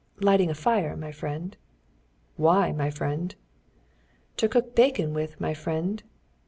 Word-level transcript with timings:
"Lighting 0.19 0.49
a 0.49 0.55
fire, 0.55 0.97
my 0.97 1.11
friend." 1.11 1.55
"Why, 2.35 2.71
my 2.71 2.89
friend?" 2.89 3.35
"To 4.37 4.49
cook 4.49 4.73
bacon 4.75 5.13
with, 5.13 5.39
my 5.39 5.53
friend." 5.53 6.01